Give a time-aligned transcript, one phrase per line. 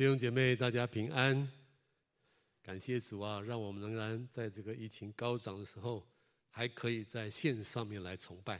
[0.00, 1.46] 弟兄姐妹，大家平安！
[2.62, 6.02] 感谢主啊，让我们仍然在这个疫情高涨的时候，
[6.48, 8.58] 还可以在线上面来崇拜，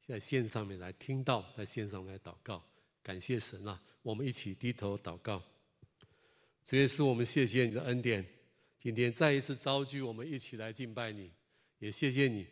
[0.00, 2.62] 在线上面来听到，在线上来祷告。
[3.02, 3.82] 感谢神啊！
[4.02, 5.42] 我们一起低头祷告。
[6.64, 8.24] 主耶稣，我们谢谢你的恩典，
[8.78, 11.32] 今天再一次召聚我们一起来敬拜你，
[11.80, 12.46] 也谢谢你，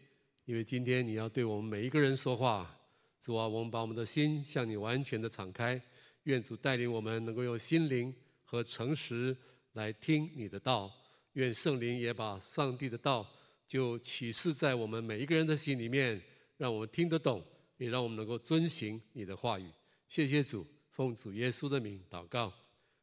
[0.44, 2.76] 因为今天你要对我们每一个人说话。
[3.20, 5.80] 主啊，我们把我们的心向你完全的敞开，
[6.24, 8.12] 愿主带领我们能够用心灵。
[8.54, 9.36] 和诚实
[9.72, 10.88] 来听你的道，
[11.32, 13.28] 愿圣灵也把上帝的道
[13.66, 16.22] 就启示在我们每一个人的心里面，
[16.56, 17.44] 让我们听得懂，
[17.78, 19.68] 也让我们能够遵行你的话语。
[20.06, 22.54] 谢谢主，奉主耶稣的名祷告，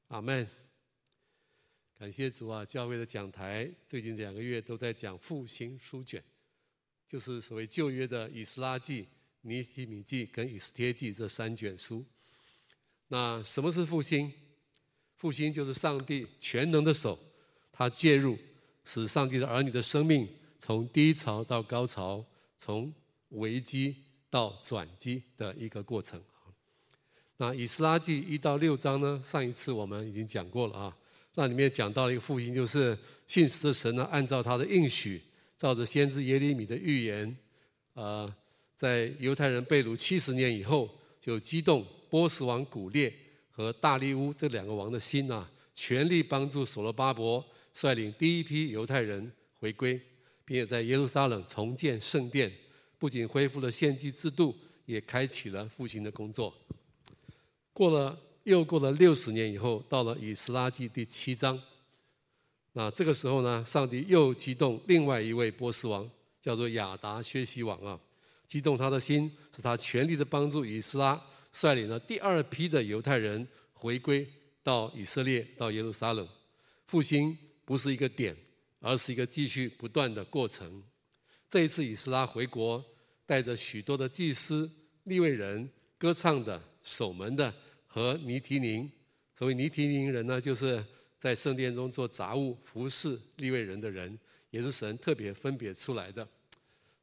[0.07, 0.47] 阿门。
[1.99, 2.63] 感谢主啊！
[2.63, 6.23] 教会的讲台最近两个月都在讲复兴书卷，
[7.09, 9.05] 就是所谓旧约的以斯拉记、
[9.41, 12.05] 尼希米记跟以斯帖记这三卷书。
[13.09, 14.31] 那什么是复兴？
[15.21, 17.15] 复兴就是上帝全能的手，
[17.71, 18.35] 他介入，
[18.83, 20.27] 使上帝的儿女的生命
[20.57, 22.25] 从低潮到高潮，
[22.57, 22.91] 从
[23.29, 23.97] 危机
[24.31, 26.19] 到转机的一个过程。
[27.37, 29.21] 那以斯拉记一到六章呢？
[29.21, 30.97] 上一次我们已经讲过了啊。
[31.35, 35.21] 那里面讲到了一个复兴，就是信实的神呢，按照他的应许，
[35.55, 37.37] 照着先知耶利米的预言，
[37.93, 38.27] 呃，
[38.75, 43.13] 在犹太人被掳七十年以后，就激动波斯王古列。
[43.51, 50.01] 和大利乌这两个王的心呐、啊，全力帮助所罗巴伯率领第一批犹太人回归，
[50.45, 52.51] 并且在耶路撒冷重建圣殿，
[52.97, 56.53] 不仅恢复了献祭制度，也开启了复兴的工作。
[57.73, 61.61] 过了又过了六十年以后，到了以斯拉记第七章，
[62.73, 66.09] 那这个时候呢，上帝又激动另外一位波斯王，
[66.41, 67.99] 叫做亚达薛西王啊，
[68.45, 71.21] 激动他的心，使他全力的帮助以斯拉。
[71.51, 74.27] 率领了第二批的犹太人回归
[74.63, 76.27] 到以色列，到耶路撒冷。
[76.87, 78.35] 复兴不是一个点，
[78.79, 80.83] 而是一个继续不断的过程。
[81.49, 82.83] 这一次以斯拉回国，
[83.25, 84.69] 带着许多的祭司、
[85.03, 87.53] 利未人、歌唱的、守门的
[87.87, 88.89] 和尼提宁。
[89.35, 90.83] 所谓尼提宁人呢，就是
[91.17, 94.17] 在圣殿中做杂物、服侍利未人的人，
[94.49, 96.27] 也是神特别分别出来的。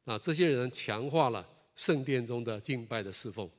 [0.03, 3.49] 那这些人强化了圣殿中的敬拜的侍奉。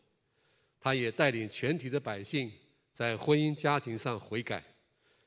[0.80, 2.50] 他也带领全体的百姓
[2.90, 4.64] 在婚姻家庭上悔改，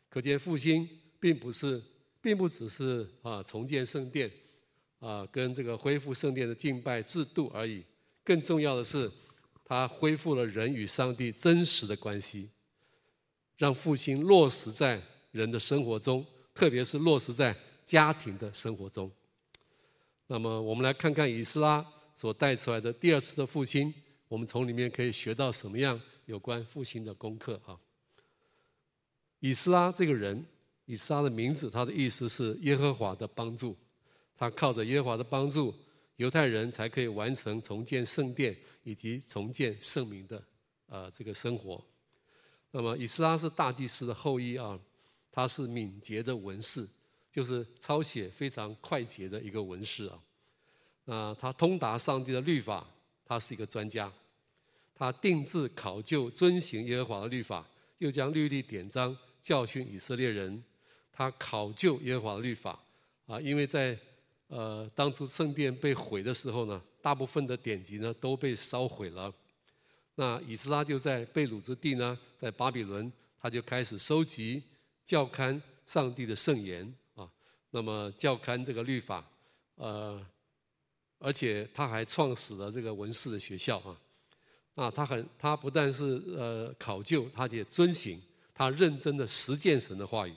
[0.09, 1.81] 可见复兴并不是，
[2.19, 4.31] 并不只是啊重建圣殿，
[4.99, 7.83] 啊跟这个恢复圣殿的敬拜制度而已。
[8.23, 9.11] 更重要的是，
[9.63, 12.49] 他恢复了人与上帝真实的关系，
[13.57, 19.11] 让复兴落实在人的生活中，特别是落实在家庭的生活中。
[20.27, 21.85] 那么，我们来看看以斯拉
[22.15, 23.93] 所带出来的第二次的复兴。
[24.33, 27.77] 我们从里面可以学到什么样有关复兴的功课啊？
[29.37, 30.43] 以斯拉这个人，
[30.85, 33.77] 以斯拉的名字，他的意思是耶和华的帮助。
[34.35, 35.71] 他靠着耶和华的帮助，
[36.15, 40.43] 犹太人才可以完成重建圣殿以及重建圣民的
[40.87, 41.85] 呃这个生活。
[42.71, 44.79] 那么以斯拉是大祭司的后裔啊，
[45.31, 46.87] 他是敏捷的文士，
[47.31, 50.19] 就是抄写非常快捷的一个文士啊。
[51.05, 52.83] 那他通达上帝的律法，
[53.23, 54.11] 他是一个专家。
[54.95, 57.67] 他定制考究遵行耶和华的律法，
[57.97, 60.63] 又将律例典章教训以色列人。
[61.15, 62.83] 他考究耶和华的律法
[63.27, 63.95] 啊，因为在
[64.47, 69.31] 呃当初圣殿被毁的时候呢，大部分的典籍呢都被烧毁了。
[70.15, 74.63] 那以斯拉就在被掳之地呢，在巴比伦，他就开始收集
[75.03, 77.29] 教刊上帝的圣言啊。
[77.69, 79.23] 那么教刊这个律法，
[79.75, 80.23] 呃，
[81.19, 83.95] 而且他还创始了这个文士的学校啊。
[84.75, 88.19] 啊，他很，他不但是呃考究，他也遵行，
[88.55, 90.33] 他认真的实践神的话语，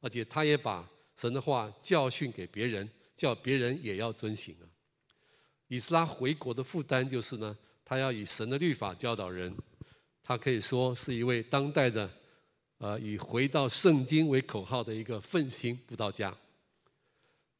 [0.00, 4.64] 而且他也把神的话教训给别人，叫别人也要遵行啊。
[5.66, 9.52] 以斯拉回国的负担就是呢，他要以神的律法教导人，
[10.22, 12.08] 他可以说是一位当代的，
[12.78, 16.32] 呃，以回到圣经为口号的一个奋兴布道家。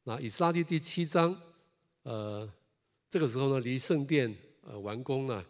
[0.03, 1.35] 那以斯拉记第七章，
[2.03, 2.49] 呃，
[3.09, 5.43] 这个时候呢，离圣殿呃完工了。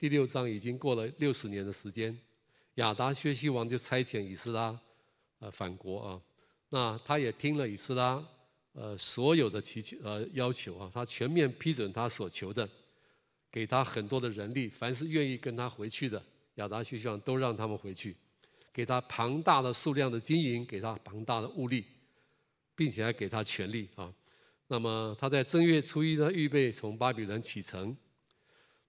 [0.00, 2.18] 第六章已经过了六十年的时间，
[2.76, 4.74] 亚达薛西王就差遣以斯拉，
[5.40, 6.22] 呃，返国啊。
[6.70, 8.26] 那他也听了以斯拉，
[8.72, 12.66] 呃，所有的祈求呃要求啊，他全面批准他所求的，
[13.52, 16.24] 给他很多的人力，凡是愿意跟他回去的，
[16.54, 18.16] 亚达薛西王都让他们回去，
[18.72, 21.84] 给他庞大的数量的金银，给他庞大的物力，
[22.74, 24.10] 并且还给他权力啊。
[24.66, 27.94] 那么他在正月初一呢，预备从巴比伦启程。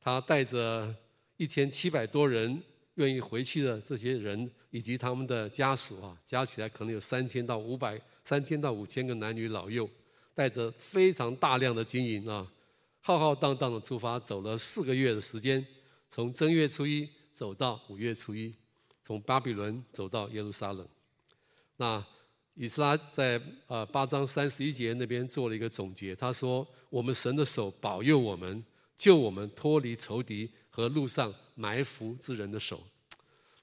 [0.01, 0.93] 他带着
[1.37, 2.61] 一千七百多人
[2.95, 9.87] 愿意回去的这些人以及他们的家属啊，加起来可能有三千到五百、三千到五千个男女老幼，
[10.33, 12.51] 带着非常大量的金银啊，
[12.99, 15.65] 浩浩荡荡的出发，走了四个月的时间，
[16.09, 18.53] 从正月初一走到五月初一，
[19.01, 20.87] 从巴比伦走到耶路撒冷。
[21.77, 22.03] 那
[22.53, 28.63] 以斯拉在呃八章三十一节那边做了一个总结，他说：“我们神的手保佑我们，
[29.01, 32.83] 救我们脱离仇敌和路上埋伏之人的手。”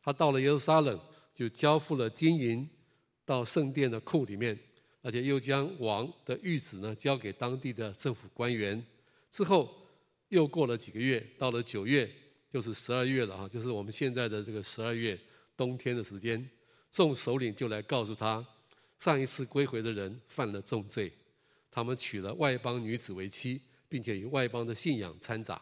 [0.03, 0.99] 他到了耶路撒冷，
[1.33, 2.69] 就交付了金银
[3.25, 4.59] 到圣殿的库里面，
[5.01, 8.85] 而且又将王的玉旨呢交给当地的政府官员。
[9.31, 9.73] 之后
[10.31, 12.11] 又过了几个月，到了九月，
[12.53, 15.17] 就是十二月了啊，就是我们现在的这个十二月
[15.57, 16.45] 冬天的时间，
[16.91, 18.45] 众首领就来告诉他。
[18.99, 21.13] 上一次归回的人犯了重罪，
[21.71, 25.61] 他们娶了外邦女子为妻，并且与外邦的信仰掺杂。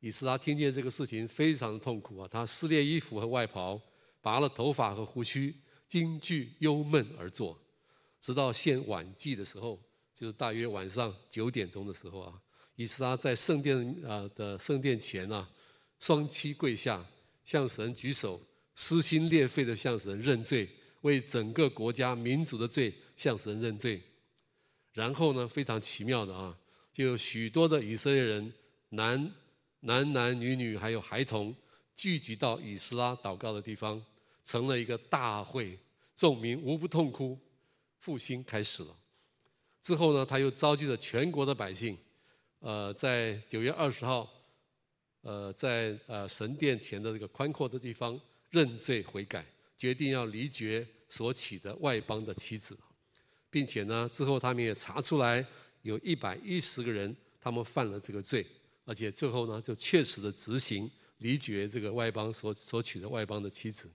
[0.00, 2.28] 以斯拉听见这个事情，非常痛苦啊！
[2.30, 3.80] 他撕裂衣服和外袍，
[4.20, 5.54] 拔了头发和胡须，
[5.86, 7.58] 惊惧忧闷而坐。
[8.18, 9.80] 直到献晚祭的时候，
[10.14, 12.40] 就是大约晚上九点钟的时候啊，
[12.76, 15.48] 以斯拉在圣殿啊的圣殿前啊，
[15.98, 17.04] 双膝跪下，
[17.44, 18.40] 向神举手，
[18.74, 20.68] 撕心裂肺的向神认罪。
[21.02, 24.02] 为整个国家民族的罪向神认罪，
[24.92, 26.54] 然后呢，非常奇妙的啊，
[26.92, 28.52] 就有许多的以色列人，
[28.90, 29.32] 男
[29.80, 31.54] 男男女女还有孩童，
[31.96, 34.04] 聚集到以斯拉祷告的地方，
[34.44, 35.78] 成了一个大会，
[36.16, 37.38] 众民无不痛哭，
[37.98, 38.96] 复兴开始了。
[39.80, 41.96] 之后呢，他又召集了全国的百姓，
[42.58, 44.28] 呃，在九月二十号，
[45.22, 48.20] 呃，在呃神殿前的这个宽阔的地方
[48.50, 49.44] 认罪悔改。
[49.76, 52.78] 决定要离绝所娶的外邦的妻子，
[53.48, 55.42] 并且呢，之后他们也查出来
[55.82, 58.46] 有一百一十个人，他们犯了这个罪，
[58.84, 63.90] 而且最后呢，就确实的执行离绝这个外邦所所娶的外邦的妻子。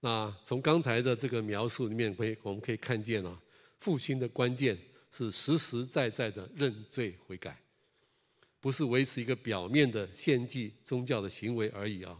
[0.00, 3.40] 那从刚才的这个描述里面，可以我们可以看见啊，
[3.80, 4.78] 复兴的关键
[5.10, 7.60] 是实实在在的认罪悔改，
[8.60, 12.16] 不是维持一个表面的献祭宗教的行为而已啊，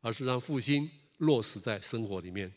[0.00, 0.90] 而是让复兴。
[1.18, 2.48] 落实在生活里面。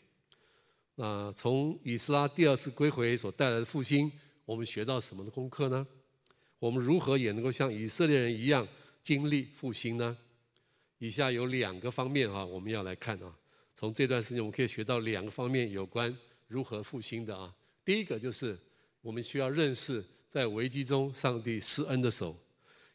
[0.94, 4.08] 那从以斯拉第二次归回所带来的复兴，
[4.44, 5.86] 我们学到什么的功课呢？
[6.58, 8.66] 我们如何也能够像以色列人一样
[9.02, 10.16] 经历复兴呢？
[10.98, 13.36] 以下有两个方面啊，我们要来看啊。
[13.74, 16.16] 从这段时间，我们可以学到两个方面有关
[16.46, 17.54] 如何复兴的啊。
[17.84, 18.58] 第一个就是
[19.00, 22.36] 我们需要认识在危机中上帝施恩的手。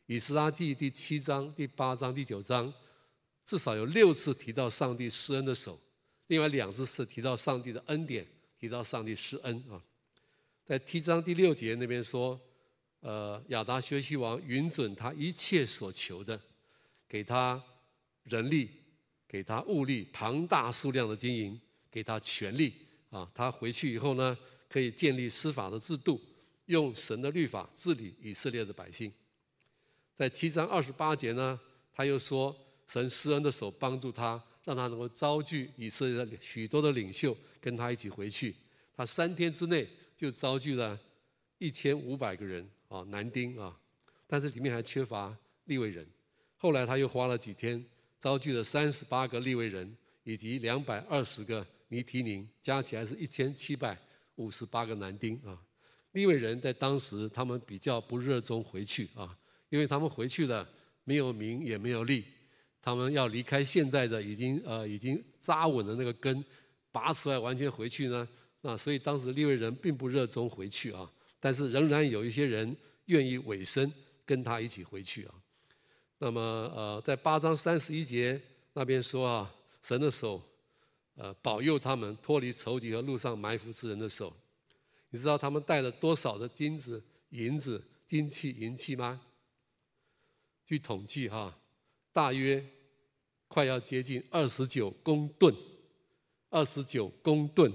[0.06, 2.74] 以斯拉记第七章、第八章、第九章。
[3.44, 5.80] 至少有六次提到上帝施恩的手，
[6.28, 8.28] 另外两次是提到上帝的恩典，
[8.60, 9.82] 提到上帝施恩啊。
[10.68, 12.38] 在七章第六节那边说，
[13.00, 16.38] 呃，亚达薛西王允准他一切所求的，
[17.08, 17.64] 给他
[18.24, 18.70] 人力，
[19.26, 21.58] 给他物力，庞大数量的金银，
[21.90, 22.74] 给他权力
[23.10, 23.32] 啊。
[23.34, 24.38] 他回去以后呢，
[24.68, 26.20] 可以建立司法的制度，
[26.66, 29.10] 用神的律法治理以色列的百姓。
[30.14, 31.58] 在七章二十八节呢，
[31.94, 32.54] 他又说。
[32.88, 38.56] 神施恩的手帮助他，让他能够招聚以色列的许多的领袖跟他一起回去。
[38.96, 39.86] 他三天之内
[40.18, 41.00] 就招聚了
[41.60, 43.80] 一千五百个人啊，男丁啊，
[44.26, 46.06] 但是里面还缺乏利未人。
[46.58, 47.86] 后来他又花了几天，
[48.20, 53.96] 招聚了三十八个利未人以及两百二十个尼提宁，加起来是一千七百
[54.38, 55.62] 五十八个男丁啊。
[56.14, 59.38] 利未人在当时他们比较不热衷回去啊，
[59.70, 60.68] 因为他们回去了
[61.04, 62.26] 没有名也没有利。
[62.82, 66.44] 他们要离开现在的已经呃已经扎稳的那个根，
[66.92, 68.28] 拔出来完全回去呢？
[68.68, 71.10] 啊所以当时利未人并不热衷回去啊，
[71.40, 73.92] 但是仍然有一些人愿意委身
[74.26, 75.36] 跟他一起回去啊。
[76.18, 76.42] 那么
[76.76, 78.42] 呃，在八章三十一节
[78.74, 80.42] 那边说啊，神的手
[81.16, 84.36] 呃保佑他们脱离仇敌和路上埋伏之人的手。
[85.10, 89.22] 你知道他们带了多少的金子、银子、金器、银器吗？
[90.66, 91.58] 据统计哈，
[92.12, 92.64] 大约。
[93.50, 95.56] 快要接近二十九公吨，
[96.50, 97.72] 二十九公吨，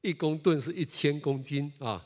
[0.00, 2.04] 一公吨是一千公斤啊，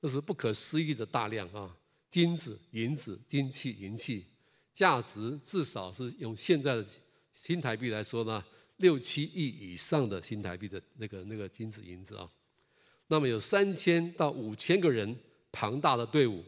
[0.00, 1.76] 这是不可思议的大量啊！
[2.08, 4.24] 金子、银子、金器、银器，
[4.72, 6.86] 价值至少是用现在的
[7.32, 8.44] 新台币来说呢，
[8.76, 12.30] 六七亿以上的新台币的那个那个金子银子啊。
[13.08, 15.16] 那么有三千到五千个人
[15.50, 16.44] 庞大的队伍，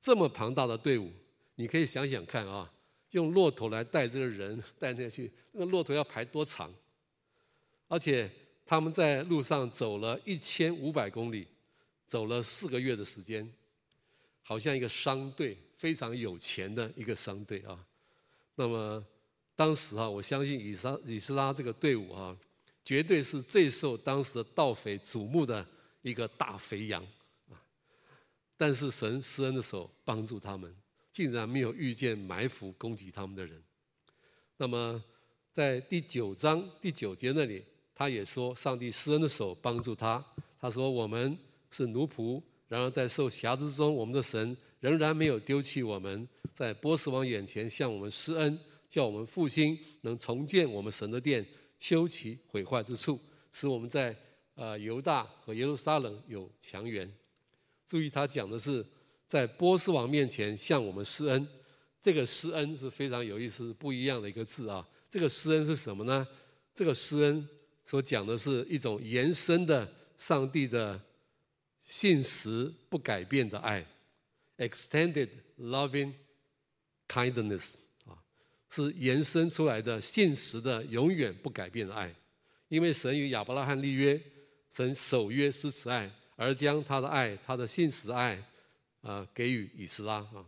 [0.00, 1.10] 这么庞大的队伍，
[1.54, 2.70] 你可以想想看啊。
[3.10, 6.74] 用骆驼来带这个人带那去，那个骆驼要排多长？
[7.86, 8.28] 而且
[8.66, 11.46] 他们在路上走了一千五百公里，
[12.06, 13.48] 走了四个月的时间，
[14.42, 17.78] 好像一个商队，非常有钱的一个商队啊。
[18.54, 19.04] 那么
[19.54, 22.36] 当时啊，我相信以撒以斯拉这个队伍啊，
[22.84, 25.66] 绝对是最受当时的盗匪瞩目的
[26.02, 27.04] 一个大肥羊
[27.50, 27.60] 啊。
[28.56, 30.74] 但是神施恩的手帮助他们，
[31.12, 33.62] 竟然没有遇见埋伏攻击他们的人。
[34.56, 35.02] 那么
[35.52, 40.24] 在第九章第九节那里，他也说，上帝施恩的手帮助他。
[40.60, 41.38] 他说：“我们
[41.70, 51.44] 是奴仆，然而在受辖制中，我们的神仍然没有丢弃我们，在波斯王眼前向我们施恩。”叫我们复兴，能重建我们神的殿，
[51.80, 53.18] 修其毁坏之处，
[53.50, 54.14] 使我们在
[54.54, 57.10] 呃犹大和耶路撒冷有强援。
[57.84, 58.86] 注意，他讲的是
[59.26, 61.44] 在波斯王面前向我们施恩。
[62.00, 64.86] 这个施恩是非常有意思、不一样的一个字啊。
[65.10, 66.24] 这个施恩是什么呢？
[66.72, 67.48] 这个施恩
[67.84, 71.00] 所讲的是一种延伸的上帝的
[71.82, 73.84] 信实不改变的爱
[74.58, 76.12] ，extended loving
[77.06, 77.76] kindness
[78.06, 78.16] 啊。
[78.70, 82.12] 是延伸出来的信实的、永远不改变的爱，
[82.68, 84.20] 因为神与亚伯拉罕立约，
[84.70, 88.42] 神守约施慈爱，而将他的爱、他的信实爱，
[89.02, 90.44] 啊、给予以斯拉啊，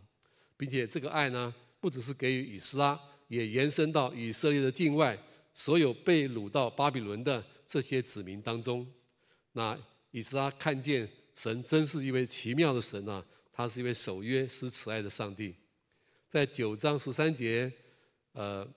[0.57, 5.17] 并且这个爱呢，不只是给予以斯拉，也延伸到以色列的境外
[5.57, 8.87] 所有被掳到巴比伦的这些子民当中。
[9.53, 9.75] 那
[10.11, 15.55] 以斯拉看见神真是一位奇妙的神啊，他是一位守约施慈爱的上帝，
[16.29, 17.73] 在九章十三节。
[18.33, 18.71] 呃，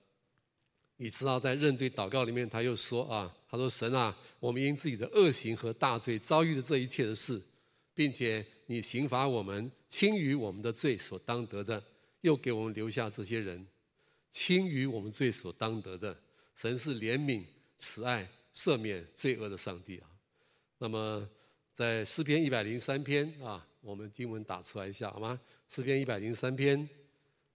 [0.96, 7.38] 以斯拉在认罪祷告里面，他又说啊，他说神啊，我们因自己的恶行和大罪遭遇了这一切的事，
[7.92, 11.82] 并且你刑罚我们轻于我们的罪所当得的，
[12.22, 13.66] 又给我们留下这些人，
[14.30, 16.16] 轻于我们罪所当得的。
[16.60, 17.42] 神是怜悯、
[17.78, 20.06] 慈爱、赦免罪恶的上帝啊。
[20.76, 21.26] 那么
[21.72, 25.40] 在诗篇一百零三篇啊，我们经文打出来一下好吗？
[25.70, 26.86] 诗篇一百零三篇。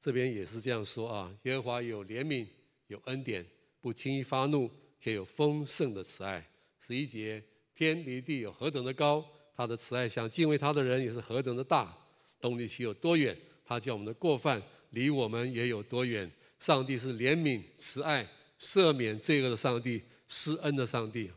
[0.01, 2.47] 这边也是这样说啊，耶和华有怜悯，
[2.88, 3.45] 有恩典，
[3.79, 6.43] 不轻易发怒，且有丰盛的慈爱。
[6.79, 7.43] 十一节，
[7.75, 11.95] 天离地有何等的高，他的慈爱向敬畏他的人也是何等的大。
[12.41, 14.59] 东离西有多远，他叫我们的过犯
[14.89, 16.31] 离我们也有多远。
[16.57, 18.27] 上帝是怜悯、慈爱、
[18.59, 21.31] 赦免罪恶的上帝，施恩的上帝。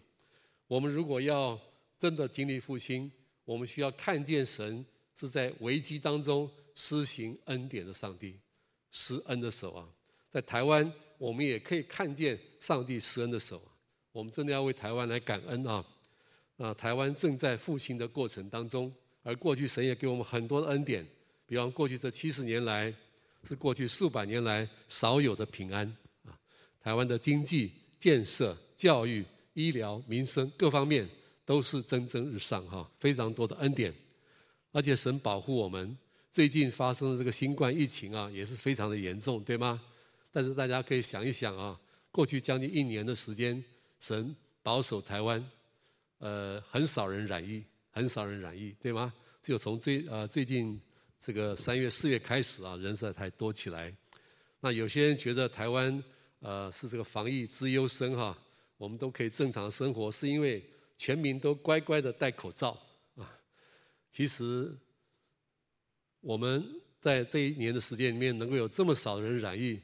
[0.67, 1.59] 我们如果要
[1.99, 3.11] 真的经历复兴，
[3.45, 4.85] 我们需要看见神
[5.15, 8.39] 是在危机当中施行恩典的上帝。
[8.91, 9.89] 施恩的手啊，
[10.31, 13.61] 在台湾，我们也可以看见上帝施恩的手。
[14.13, 15.85] 我们真的要为台湾来感恩啊！
[16.57, 21.07] 啊，台湾正在复兴的过程当中，而过去神也给我们很多的恩典，
[21.47, 22.93] 比方过去这七十年来，
[23.45, 25.95] 是过去数百年来少有的平安。
[26.81, 31.09] 台湾的经济建设、教育、医疗、民生各方面
[31.45, 33.93] 都是蒸蒸日上哈，非常多的恩典，
[34.73, 35.97] 而且神保护我们。
[36.31, 39.81] 最近发生的这个新冠疫情啊，也是非常的严重，对吗？
[40.31, 41.79] 但是大家可以想一想啊，
[42.13, 43.63] 过去将近一年的时间，
[43.99, 45.45] 神保守台湾，
[46.19, 49.13] 呃，很少人染疫，很少人染疫，对吗？
[49.43, 50.81] 只有从最呃最近
[51.19, 53.93] 这个三月四月开始啊，人实在才多起来。
[54.61, 56.01] 那有些人觉得台湾
[56.41, 58.39] 呃是这个防疫之优生哈，
[58.77, 60.65] 我们都可以正常生活，是因为
[60.97, 62.79] 全民都乖乖的戴口罩
[63.17, 63.39] 啊。
[64.11, 64.77] 其实。
[66.21, 66.69] 我们
[67.01, 69.81] 在这一年的时间里面，能够有这么少人染疫，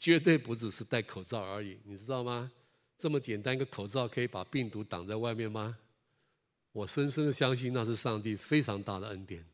[0.00, 2.50] 绝对不只是戴口罩而已，你知道吗？
[2.98, 5.78] 这么简单一个口罩，可以把病毒挡在外面吗？
[6.72, 9.46] 我深深的相信，那是上帝非常大的恩典，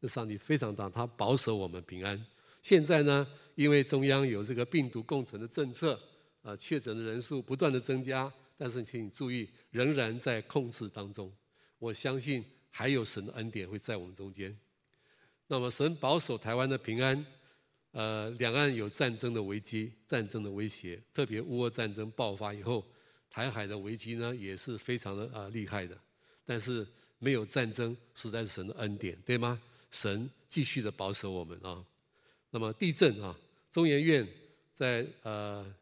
[0.00, 2.26] 是上帝非常大，他保守我们平安。
[2.66, 5.96] 现在呢，因为中央有这个病毒共存的政策，
[6.42, 11.32] 啊，确诊的人数不断的增加，但是请你注意，仍然在控制当中。
[11.78, 14.52] 我相信还有神的恩典会在我们中间。
[15.46, 17.24] 那么神保守台湾的平安，
[17.92, 22.84] 呃，两岸有战争的危机、战争的威胁，特别乌俄战争爆发以后，
[23.30, 25.96] 台海的危机呢也是非常的啊、厉害的。
[26.44, 26.84] 但是
[27.20, 29.62] 没有战争，实在是神的恩典，对吗？
[29.92, 31.84] 神继续的保守我们啊。
[32.56, 33.38] 那么地震啊，
[33.70, 34.26] 中研院
[34.72, 35.74] 在呃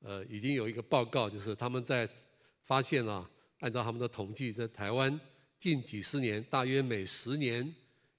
[0.00, 2.08] 呃已经有一个报告，就是他们在
[2.64, 5.20] 发现啊，按照他们的统计，在台湾
[5.56, 7.72] 近几十年，大约每十年。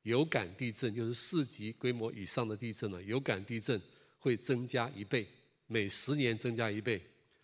[0.03, 3.79] 有感地震就是四级规模以上的地震呢，有感地震
[4.17, 5.27] 会增加一倍，
[5.67, 6.99] 每十年增加一倍，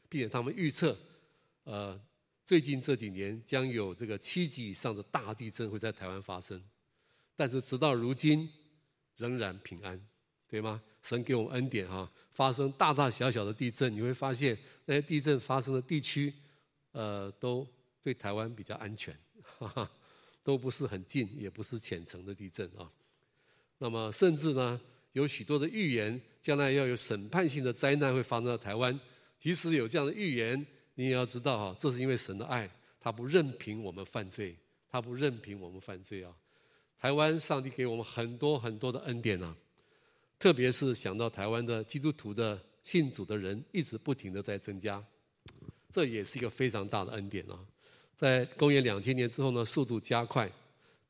[0.10, 0.98] 并且他们预测，
[1.66, 2.02] 呃，
[2.46, 6.60] 最近这几年将有这个七级以上的大地震会在台湾发生，
[7.36, 8.50] 但是直到如今
[9.18, 10.02] 仍然平安，
[10.50, 10.82] 对吗？
[11.02, 16.34] 神给我们恩典哈，发生大大小小的地震，你会发现那些地震发生的地区，
[16.92, 17.68] 呃，都
[18.02, 19.18] 对台湾比较安全，
[19.60, 19.92] 哈哈。
[20.44, 22.90] 都不是很近，也不是浅层的地震啊。
[23.80, 24.80] 那么，甚至呢，
[25.12, 28.98] 有许多的预言，将来要有审判性的灾难会发生在台湾。
[29.38, 34.56] 即使有这样的预言，你也要知道哈，这是因为神的爱，他不任凭我们犯罪，
[34.90, 36.34] 他不任凭我们犯罪啊。
[36.98, 39.54] 台湾，上帝给我们很多很多的恩典啊，
[40.40, 45.04] 特别是想到台湾的基督徒的信主的人一直不停的在增加，
[45.92, 47.60] 这也是一个非常大的恩典啊。
[48.16, 50.52] 在公元两千年之后呢，速度加快，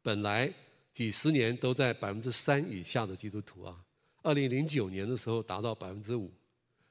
[0.02, 0.52] 本来
[0.92, 3.78] 几十年都在百分之三以下的基督徒啊，
[4.24, 6.32] 二零零九年的时候达到百分之五，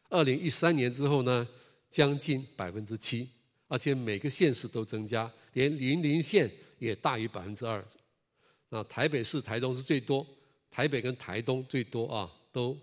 [0.08, 1.46] 二零一三年之后呢，
[1.90, 3.28] 将近百分之七，
[3.66, 7.84] 而且每个县市都增加，连云林县也大于百分之二。
[8.68, 10.26] 那台北市、台东是最多，
[10.70, 12.78] 台北跟台东最多啊，都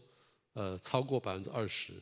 [0.53, 1.93] 呃超过百分之二十。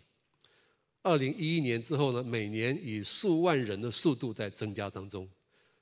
[1.02, 5.28] 二零一一年之后呢，每年以数万人的速度在增加当中，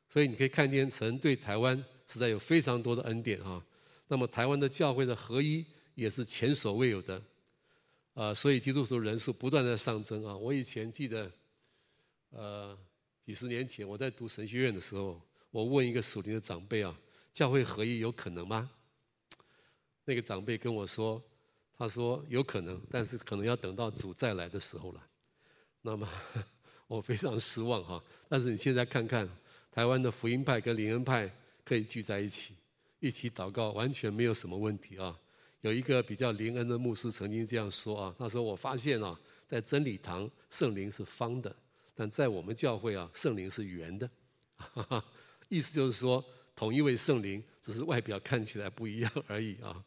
[0.07, 1.77] 所以你可以看见神对台湾
[2.07, 3.63] 实在有非常多的恩典啊。
[4.07, 7.21] 那么台湾的教会的合一也是前所未有的，
[8.13, 10.35] 呃，所以基督徒人数不断在上升啊。
[10.35, 11.31] 我以前记得，
[12.31, 12.77] 呃，
[13.25, 16.97] 几十年前我在读神学院的时候，我问一个属灵的长辈啊。
[17.31, 18.69] 教会合一有可能吗？
[20.09, 21.23] 那个长辈跟我说
[21.77, 25.05] ：“他说有可能，但是可能要等到主再来的时候了。”
[25.83, 26.09] 那么
[26.87, 28.03] 我非常失望哈。
[28.27, 29.29] 但是你现在看看，
[29.71, 31.31] 台湾的福音派跟灵恩派
[31.63, 32.55] 可以聚在一起，
[32.99, 35.15] 一起祷告，完全没有什么问题啊。
[35.61, 41.55] 有一个比较灵恩的牧师曾经这样说啊：“他说我发现啊，在真理堂圣灵是方的，
[41.93, 44.09] 但在我们教会啊，圣灵是圆的。
[45.49, 46.25] ”意思就是说。
[46.55, 49.81] 同一位圣灵，只是外表看起来不一样而已啊。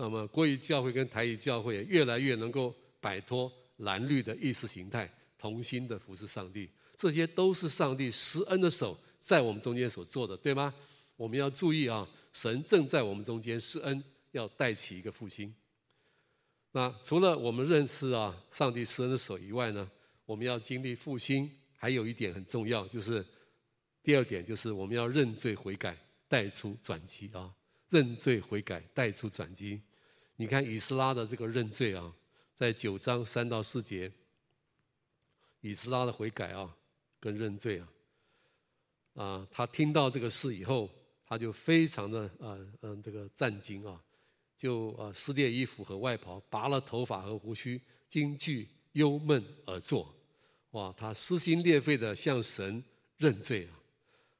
[0.00, 6.70] 那么国语教会跟台语教会越来越能够摆脱蓝绿的意识形态，同心的服侍上帝。
[6.96, 10.74] 这些都是上帝施恩的手在我们中间所做的，对吗？
[11.16, 15.54] 我们要注意啊，神正在我们中间施恩，要带起一个复兴。
[16.72, 19.90] 那除了我们认识啊上帝施恩的手以外呢，
[20.24, 23.22] 我们要经历复兴，还有一点很重要，就是。
[24.02, 25.94] 第二点就是我们要认罪悔改，
[26.26, 27.52] 带出转机啊！
[27.90, 29.82] 认罪悔改，带出转机。
[30.40, 32.10] 你看以斯拉的这个认罪啊，
[32.54, 34.10] 在九章三到四节，
[35.60, 36.74] 以斯拉的悔改啊，
[37.20, 37.88] 跟认罪啊，
[39.22, 40.88] 啊，他听到这个事以后，
[41.26, 44.02] 他就非常的啊嗯这个战惊啊，
[44.56, 50.10] 就啊撕裂衣服和外袍，拔了头发和胡须，惊惧忧闷而坐。
[50.70, 52.82] 哇，他撕心裂肺的向神
[53.18, 53.76] 认罪啊！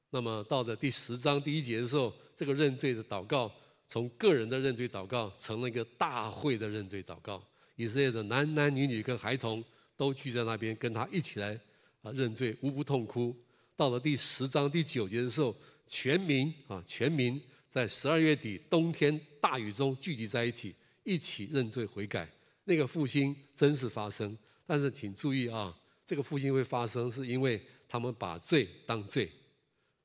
[0.08, 3.52] 那么到了第十章第一节的时候，这个认罪的祷告，
[3.90, 7.44] 从个人的认罪祷告，成了一个大会的认罪祷告。
[7.74, 9.64] 以色列的男男女女跟孩童
[9.96, 11.58] 都聚在那边，跟他一起来
[12.02, 13.36] 啊认罪，无不痛哭。
[13.74, 15.52] 到了第十章第九节的时候，
[15.88, 20.72] 全民啊全民在十二月底冬天大雨中聚集在一起，
[21.02, 22.30] 一起认罪悔改。
[22.62, 25.76] 那个复兴真是发生，但是请注意啊，
[26.06, 29.28] 这个复兴会发生，是因为他们把罪当罪。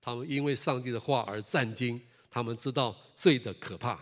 [0.01, 2.01] 他们因为上帝的话而战惊，
[2.35, 3.97] 他们知道罪的可怕，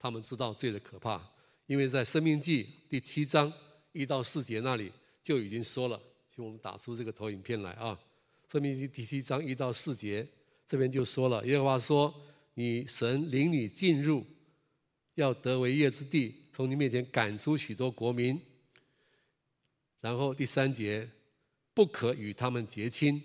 [0.00, 1.22] 他们知道罪的可怕，
[1.66, 3.52] 因为在《生命记》第七章
[3.92, 4.90] 一到四节那里
[5.22, 6.00] 就已经说了，
[6.34, 7.96] 请我们打出这个投影片来啊，
[8.52, 10.26] 《生命记》第七章一到四节
[10.66, 12.12] 这边就说了，耶和华说
[12.54, 14.26] ：“你神领你进入，
[15.14, 18.40] 要得为业之地，从你面前赶出许多国民。”
[20.02, 21.08] 然后第三节，
[21.72, 23.22] 不可与他们结亲。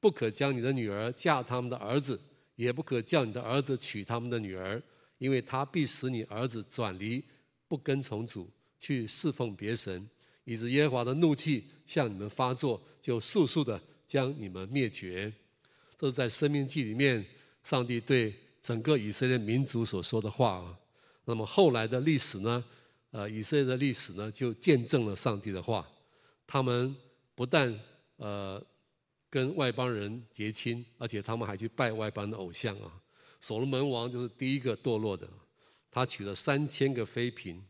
[0.00, 2.18] 不可将你的女儿嫁他们的儿子，
[2.60, 4.82] 也不可叫你的儿子娶他们的女儿，
[5.16, 7.24] 因为他必使你儿子转离，
[7.66, 10.06] 不跟从主，去侍奉别神，
[10.44, 15.32] 以致耶和华的怒气向你们发作，就速速的将你们灭绝。
[15.96, 17.24] 这是在《申命记》里面，
[17.62, 20.78] 上帝对整个以色列民族所说的话啊。
[21.24, 22.62] 那么后来的历史呢？
[23.10, 25.88] 呃，以色列的历史呢，就见证了上帝的话。
[26.46, 26.94] 他们
[27.34, 27.74] 不但
[28.16, 28.62] 呃。
[29.30, 33.00] 跟外邦人结亲，而且他们还去拜外邦的偶像啊！
[33.40, 35.26] 所罗门王就是第一个堕落的，
[35.90, 37.62] 他娶了三千个妃嫔，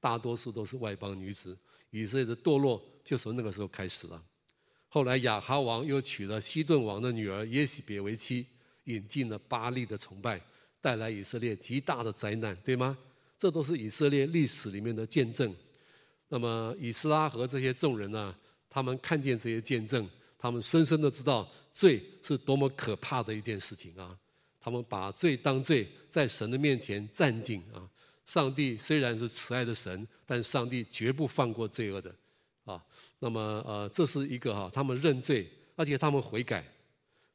[0.00, 1.56] 大多数都是外邦女子。
[1.90, 4.20] 以色列的堕落就从那个时候开始了。
[4.88, 8.46] 后来亚哈王又娶了西顿王的女儿耶洗别为妻，
[8.84, 10.40] 引进了巴力的崇拜，
[10.80, 12.96] 带来以色列极大的灾难，对吗？
[13.38, 15.54] 这都是以色列历史里面的见证。
[16.28, 18.34] 那么以斯拉和这些众人呢、
[18.70, 20.08] 他们看见这些见证。
[20.38, 24.16] 他们深深的知道罪是多么可怕的一件事情啊！
[24.60, 27.88] 他们把罪当罪，在神的面前战兢啊！
[28.24, 32.14] 上帝虽然是慈爱的神，但上帝绝不放过罪恶的
[32.64, 32.84] 啊！
[33.18, 36.66] 那么呃，这是一个哈，他们认罪，而且他们悔改，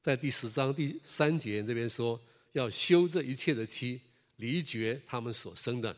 [0.02, 2.20] 在第十章第三节这边说，
[2.52, 4.02] 要休这一切的妻，
[4.36, 5.96] 离绝他们所生的。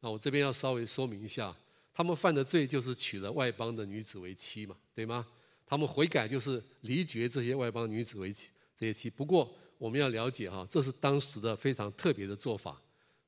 [0.00, 1.56] 那我这边要稍微说明一下，
[1.94, 5.26] 他们犯的罪就是娶了外邦的女子为妻嘛，对吗？
[5.66, 9.08] 他们悔改就是离绝这些外邦女子为妻这些妻。
[9.08, 12.80] 不过我们要了解哈，这是当时的非常特别的做法，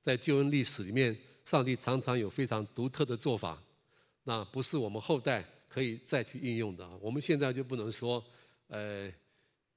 [0.03, 3.63] 在旧恩历史里面，上帝常常有非常独特的做法，
[4.25, 6.89] 那不是我们后代可以再去应用的。
[6.99, 8.25] 我们现在就不能说，
[8.69, 9.13] 呃，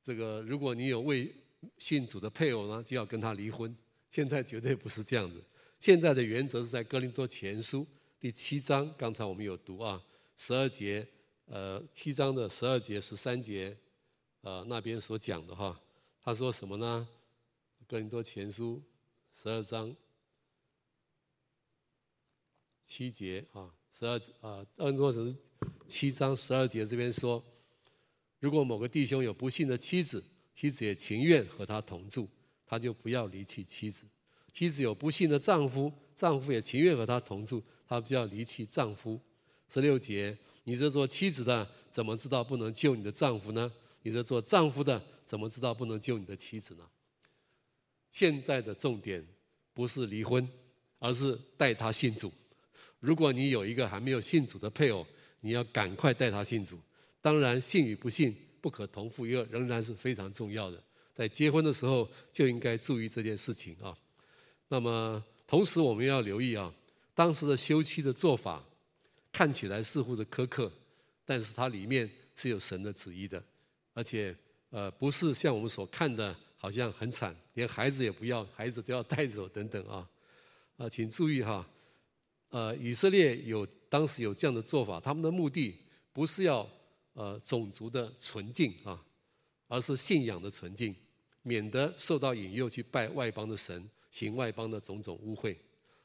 [0.03, 1.33] 这个如果你有未
[1.77, 3.75] 信主的配偶呢，就要跟他离婚。
[4.09, 5.43] 现在绝对不是这样子。
[5.79, 7.85] 现在的原则是在哥林多前书
[8.19, 10.01] 第七章，刚才我们有读啊，
[10.35, 11.07] 十二节，
[11.51, 13.75] 呃，七章的十二节、十三节，
[14.41, 15.81] 呃，那边所讲的哈，
[16.21, 17.09] 他说什么呢？
[17.87, 18.79] 哥林多前书
[19.33, 19.95] 十二章
[22.85, 25.35] 七节啊，十二啊，按照是
[25.87, 27.43] 七章十二节这边说，
[28.39, 32.29] 如果某个弟兄有不幸的妻子，妻子也情愿和他同住，
[32.63, 34.05] 他就不要离弃妻子。
[34.53, 39.19] 妻子有不幸的丈夫，丈夫也情愿和他同住，他不要离弃丈夫。
[39.67, 40.37] 十六节，
[40.69, 43.71] 你这做妻子的，怎么知道不能救你的丈夫呢？
[44.03, 46.87] 你这做丈夫的，怎么知道不能救你的妻子呢？
[48.11, 49.25] 现在的重点
[49.73, 50.47] 不是离婚，
[50.99, 52.31] 而是带他信主。
[52.99, 55.03] 如果你有一个还没有信主的配偶，
[55.39, 56.79] 你要赶快带他信主。
[57.19, 60.79] 当然，信与不信不可同负一轭，仍然是非常重要的。
[61.11, 63.97] 在结婚的时候就应该注意这件事情啊。
[64.67, 66.71] 那么，同时我们要留意啊，
[67.15, 68.63] 当时的休妻的做法
[69.31, 70.71] 看起来似乎是苛刻，
[71.25, 73.43] 但是它里面是有神的旨意的，
[73.93, 74.35] 而且
[74.69, 80.09] 呃不是像我们所看的，好像很惨，连孩子也不要，孩子都要带走等等啊。
[80.77, 81.67] 啊，请注意哈，
[82.49, 85.75] 呃，以色列有当时有这样的做法，他们的目的
[86.13, 86.69] 不是要
[87.13, 89.03] 呃种族的纯净啊，
[89.67, 90.95] 而是信仰的纯净，
[91.41, 93.89] 免得受到引诱去拜外邦的神。
[94.11, 95.55] 行外邦的种种污秽，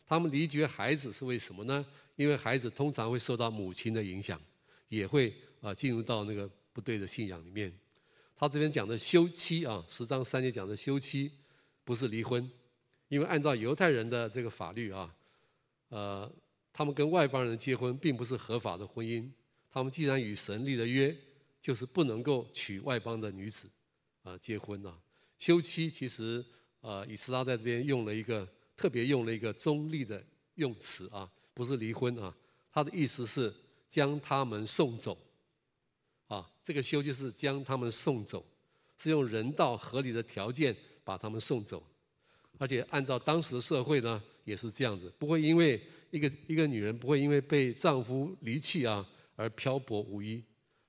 [0.05, 1.87] 他们离绝孩子是为什么呢？
[2.17, 4.41] 因为孩子通常会受到母亲的影响，
[4.89, 7.73] 也会啊进入到那个不对的信仰里面。
[8.37, 11.31] 他这边讲的休妻啊，十章三节讲的休妻，
[11.85, 12.51] 不是离婚，
[13.09, 15.15] 因为按照犹太人的这个法律啊，
[15.89, 16.33] 呃，
[16.73, 19.31] 他们跟外邦人结婚并不是合法的婚姻。
[19.71, 21.17] 他们既然与神立了约，
[21.61, 23.69] 就是不能够娶外邦的女子
[24.23, 24.99] 啊结婚啊。
[25.39, 26.45] 休妻其实。
[26.87, 28.47] 呃，以斯拉在这边用了一个
[28.77, 30.23] 特别用了一个中立的
[30.57, 32.35] 用词啊，不是离婚啊，
[32.71, 33.55] 他的意思是
[33.89, 35.17] 将他们送走，
[36.27, 38.45] 啊，这个休就是将他们送走，
[38.99, 41.83] 是用人道合理的条件把他们送走，
[42.59, 50.43] 而且按照当时的社会呢，也是这样子，不会因为一个一个女人不会因为被丈夫离弃啊而漂泊无依，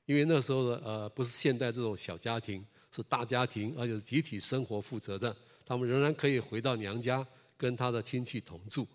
[0.06, 5.36] 因为那时候的呃不是现代这种小家庭，是大家庭，而且是集体生活负责的。
[5.66, 7.26] 他们仍然可以回到娘家，
[7.58, 8.88] 跟他的亲戚同住，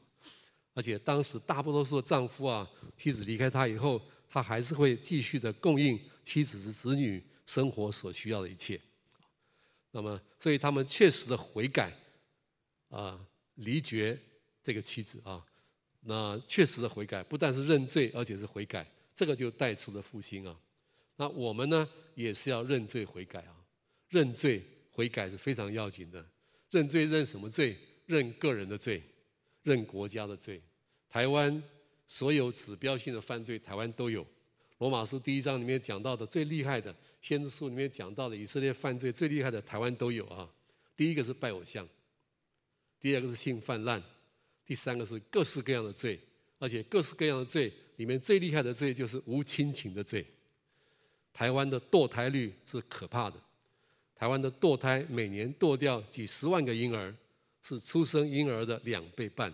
[0.80, 2.66] 而且当时大多数的丈夫啊，
[2.96, 8.80] 妻子离开他以后，他还是会继续的供应妻子的子女生活所需要的一切。
[9.90, 11.94] 那么，所以他们确实的悔改，
[12.88, 13.20] 啊，
[13.56, 14.18] 离绝
[14.62, 15.44] 这个妻子啊，
[16.00, 20.58] 那确实的悔改，不但是认罪，而且是悔改，这个就带出了复兴啊。
[21.16, 23.54] 那我们呢，也是要认罪悔改啊，
[24.08, 26.26] 认罪悔改是非常要紧的。
[26.70, 27.76] 认罪认什么罪？
[28.06, 29.02] 认个人的罪，
[29.62, 30.62] 认国家的罪。
[31.11, 31.62] 台湾
[32.07, 34.25] 所有指标性的犯罪，台湾都有。
[34.79, 40.49] 罗马书第一章里面讲到的最厉害的，先知书里面讲到的以色列犯罪最厉害的，台湾都有啊。
[40.96, 41.87] 第一个是拜偶像，
[43.01, 44.01] 第二个是性泛滥，
[44.64, 46.18] 第三个是各式各样的罪，
[46.59, 50.25] 而且各式各样的罪里面最厉害的罪就是无亲情的罪。
[51.33, 53.37] 台湾的堕胎率是可怕的。
[54.14, 57.14] 台湾的堕胎每年堕掉几十万个婴儿，
[57.62, 59.53] 是出生婴儿的两倍半。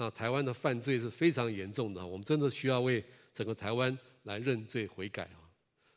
[0.00, 5.42] 那台湾的犯罪是非常严重的，我们真的需要为整个台湾来认罪悔改啊。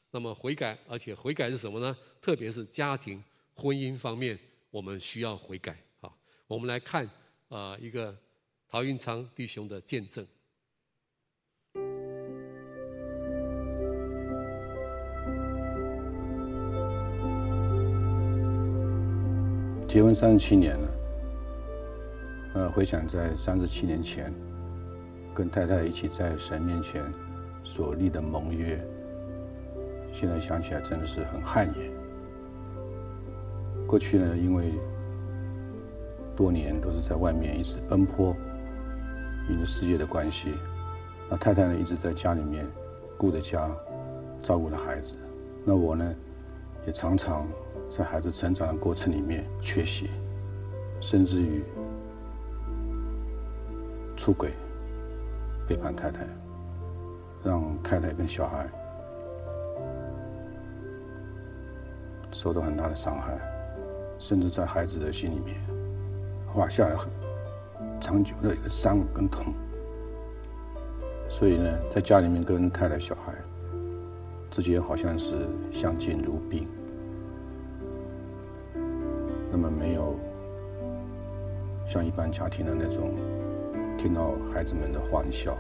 [0.10, 1.96] 那么悔改，而且悔改是什么呢？
[2.20, 4.38] 特别是家庭婚姻方面，
[4.72, 6.12] 我们需要悔改啊。
[6.48, 7.08] 我们来看
[7.48, 8.18] 啊一个
[8.68, 10.26] 陶云昌弟兄的见证。
[19.88, 21.01] 结婚三十七年了，
[22.54, 24.34] 呃，回想在三十七年前，
[25.34, 27.02] 跟太太一起在神面前
[27.64, 28.80] 所立的盟约，
[30.12, 31.92] 现在想起来真的是很汗颜。
[33.88, 34.74] 过去呢，因为
[36.36, 38.36] 多年都是在外面一直奔波，
[39.50, 40.54] 因为事业的关系，
[41.30, 42.66] 那太太呢一直在家里面
[43.18, 43.70] 顾着家，
[44.42, 45.14] 照顾着孩子，
[45.64, 46.16] 那我呢
[46.86, 47.48] 也常常。
[47.90, 50.10] 在孩子成长的过程里面缺席，
[51.02, 51.62] 甚至于
[54.22, 54.52] 出轨，
[55.68, 56.22] 背叛太太，
[57.44, 58.70] 让太太跟小孩
[62.32, 63.36] 受到很大的伤害，
[64.20, 65.58] 甚至在孩子的心里面
[66.46, 67.10] 画下了很
[68.00, 69.52] 长久的一个伤跟痛。
[71.28, 73.34] 所以呢，在家里面跟太太、小孩
[74.52, 76.68] 之间好像是相敬如宾，
[79.52, 80.16] 那么没有
[81.88, 83.16] 像一般家庭的那种
[84.02, 85.56] 听到孩子们的欢笑，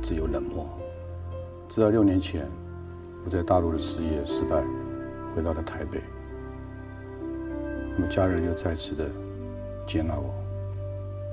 [0.00, 0.64] 只有冷漠。
[1.68, 2.48] 直到六年前，
[3.24, 4.62] 我在大陆的事业失败，
[5.34, 6.00] 回到了台北，
[7.96, 9.10] 那么家人又再次的
[9.84, 10.32] 接纳我，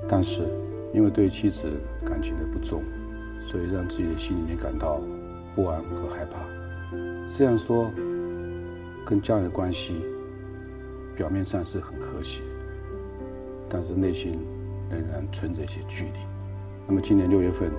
[0.08, 0.42] 但是
[0.92, 1.70] 因为对妻子
[2.04, 2.82] 感情的不忠，
[3.46, 5.00] 所以让自己的心里面感到
[5.54, 6.40] 不安和害怕。
[7.32, 7.92] 这样说，
[9.06, 10.04] 跟家人的关系
[11.14, 12.42] 表面上是很和谐，
[13.68, 14.32] 但是内心
[14.92, 16.18] 仍然存着一些距离。
[16.86, 17.70] 那么今年六月份，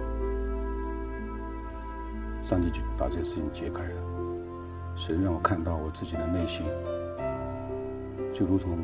[2.42, 4.02] 上帝就把这个事情解开了，
[4.96, 6.66] 神让我看到我自己的内心，
[8.34, 8.78] 就如同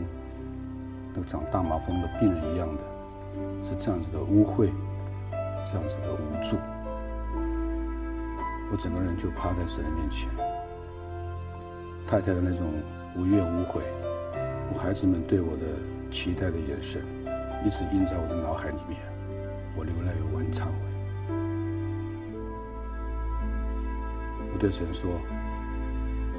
[1.13, 2.83] 那个长大麻风的病人一样的。
[3.63, 4.69] 是这样子的污秽，
[5.31, 6.57] 这样子的无助，
[8.71, 10.29] 我整个人就趴在神的面前。
[12.07, 12.65] 太太的那种
[13.15, 13.83] 无怨无悔，
[14.73, 15.65] 我孩子们对我的
[16.09, 17.03] 期待的眼神，
[17.65, 18.99] 一直印在我的脑海里面。
[19.75, 20.71] 我流泪，我很忏悔。
[24.51, 25.11] 我对神说：“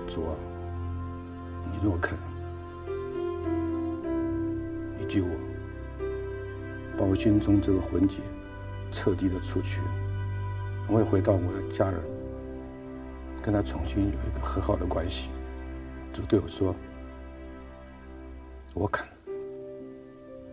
[0.06, 0.34] 主啊，
[1.70, 2.18] 你若肯，
[4.98, 5.30] 你救我。”
[6.98, 8.18] 把我心中这个魂结
[8.92, 9.80] 彻底的除去，
[10.86, 11.98] 我会回到我的家人，
[13.40, 15.30] 跟他重新有一个和好的关系。
[16.12, 16.74] 主对我说
[18.74, 19.06] ：“我肯，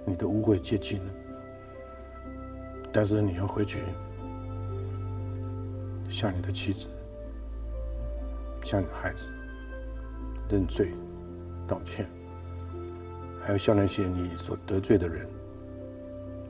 [0.08, 1.12] 你的污秽接近了，
[2.94, 3.82] 但是你要回去，
[6.08, 6.88] 向你的妻子、
[8.64, 9.34] 向你的孩子
[10.50, 10.94] 认罪、
[11.68, 12.08] 道歉，
[13.44, 15.28] 还要向那些你所得罪的人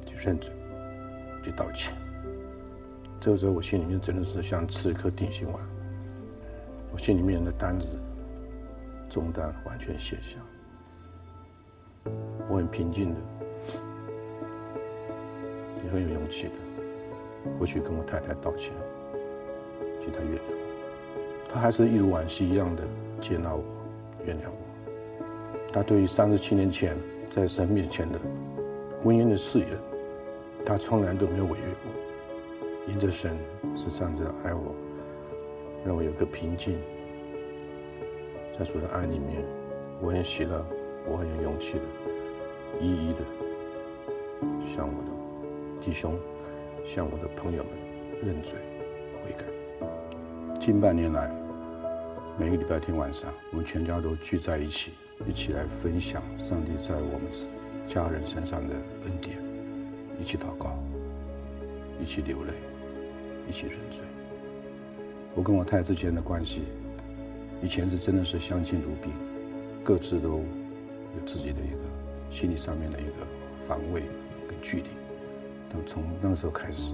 [0.06, 0.54] 去。”认罪，
[1.43, 1.96] 去道歉。
[3.20, 5.56] 这个时候，我心里面真的是像吃一颗定心丸，
[6.91, 7.88] 我心里面的担子、
[9.10, 10.38] 重担完全卸下。
[12.50, 13.20] 我很平静的，
[15.88, 16.54] 很有勇气的，
[17.60, 18.73] 回去跟我太太道歉，
[20.02, 21.50] 请她原谅我。
[21.50, 22.84] 她还是一如往昔一样的
[23.19, 23.63] 接纳我、
[24.26, 25.23] 原谅我。
[25.71, 26.95] 她对于三十七年前
[27.30, 28.19] 在神面前的
[29.04, 29.67] 婚姻的誓言。
[30.65, 33.38] 他从来都没有违约过，因着神
[33.78, 34.76] 是这样子爱我，
[35.86, 36.78] 让我有个平静，
[38.60, 39.41] 在主的爱里面，
[40.02, 40.65] 我很喜乐，
[41.10, 43.19] 我很有勇气的，一一的
[44.76, 45.10] 向我的
[45.82, 46.18] 弟兄、
[46.86, 47.72] 向我的朋友们
[48.24, 48.54] 认罪
[49.24, 49.46] 悔改。
[50.60, 51.32] 近半年来，
[52.38, 54.92] 每个礼拜天晚上，我们全家都聚在一起，
[55.26, 57.22] 一起来分享上帝在我们
[57.88, 59.38] 家人身上的恩典。
[60.20, 60.78] 一起祷告，
[62.02, 62.54] 一起流泪，
[63.48, 64.02] 一起认罪。
[65.36, 66.63] 我跟我太太之间的关系，
[67.62, 69.13] 以前是真的是相敬如宾，
[69.84, 70.44] 各自都有
[71.26, 71.78] 自己的一个
[72.32, 73.28] 心理上面的一个
[73.68, 74.02] 防卫
[74.48, 74.88] 跟距离。
[75.69, 76.93] 但从那个时候开始，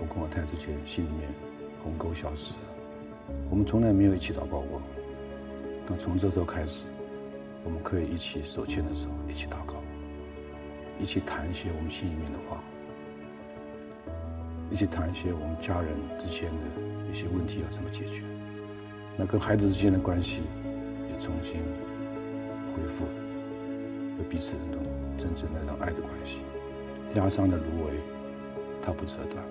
[0.00, 1.28] 我跟我太太之间心里面
[1.82, 2.60] 鸿沟消失了。
[3.50, 4.80] 我们从来没有一起祷告过，
[5.86, 6.86] 但从这时候开始，
[7.64, 9.74] 我们可以一起手牵着手一起祷告。
[11.00, 12.60] 一起谈一些我们心里面的话，
[14.68, 18.22] 一起谈一些我们家人之间的一些问题要怎么解决。
[19.16, 20.42] 那跟孩子之间的关系
[21.08, 21.60] 也重新
[22.74, 23.04] 恢复，
[24.18, 24.82] 有彼此那种
[25.16, 26.40] 真正的那种爱的关系。
[27.14, 27.92] 压伤的芦苇，
[28.82, 29.44] 它不折断，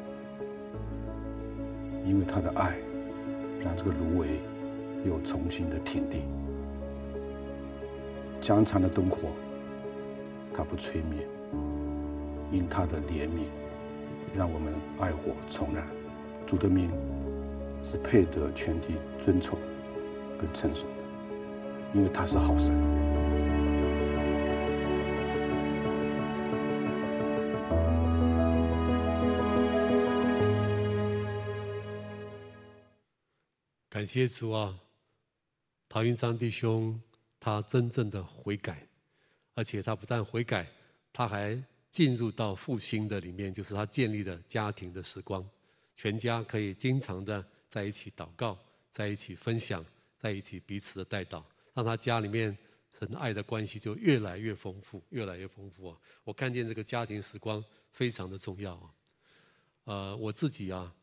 [2.05, 2.75] 因为他的爱，
[3.63, 4.27] 让这个芦苇
[5.05, 6.23] 又重新的挺立。
[8.39, 9.29] 江残的灯火，
[10.53, 11.25] 它不吹灭。
[12.49, 13.43] 因他的怜悯，
[14.33, 15.83] 让我们爱火重燃。
[16.45, 16.89] 主的名
[17.83, 19.59] 是配得全体尊崇
[20.39, 20.95] 跟称颂的，
[21.93, 22.73] 因为他是好神。
[34.07, 34.79] 谢主啊！
[35.89, 36.99] 陶云章弟兄，
[37.39, 38.87] 他真正的悔改，
[39.53, 40.67] 而且他不但悔改，
[41.11, 41.61] 他还。
[41.89, 45.43] 进入到复兴的里面，就是他建立的家庭的时光，
[45.95, 48.55] 全家可以经常的在一起祷告，
[48.91, 49.83] 在一起分享，
[50.15, 51.41] 在一起彼此的代祷，
[51.73, 52.55] 让他家里面
[52.99, 55.97] 神爱的关系就越来越丰富，越来越丰富啊！
[56.23, 58.93] 我看见这个家庭时光非常的重要啊。
[59.85, 60.93] 呃，我自己啊，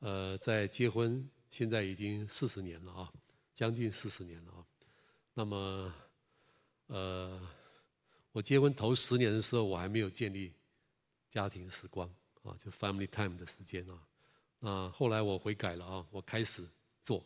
[0.00, 3.12] 呃，在结婚现在已经四十年了啊，
[3.54, 4.64] 将近四十年了啊。
[5.34, 5.92] 那么，
[6.86, 7.40] 呃，
[8.30, 10.52] 我结婚头十年的时候，我还没有建立
[11.28, 12.08] 家庭时光
[12.44, 14.06] 啊，就 family time 的时间啊。
[14.60, 16.64] 啊，后来我悔改了啊，我开始
[17.02, 17.22] 做。